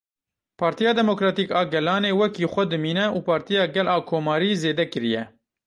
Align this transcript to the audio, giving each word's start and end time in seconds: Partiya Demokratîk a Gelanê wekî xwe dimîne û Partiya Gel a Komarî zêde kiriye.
Partiya 0.59 0.91
Demokratîk 0.99 1.49
a 1.59 1.61
Gelanê 1.73 2.11
wekî 2.19 2.45
xwe 2.53 2.63
dimîne 2.71 3.05
û 3.17 3.19
Partiya 3.29 3.63
Gel 3.75 3.87
a 3.95 3.97
Komarî 4.09 4.51
zêde 4.63 4.85
kiriye. 4.91 5.23